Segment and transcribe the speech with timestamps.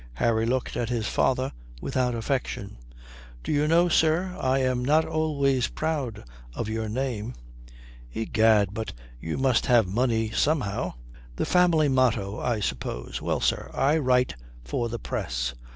[0.15, 2.75] Harry looked at his father without affection.
[3.43, 6.23] "Do you know, sir, I am not always proud
[6.55, 7.35] of your name."
[8.11, 10.93] "Egad, but you must have money somehow."
[11.35, 13.21] "The family motto, I suppose.
[13.21, 14.33] Well, sir, I write
[14.65, 15.53] for the Press."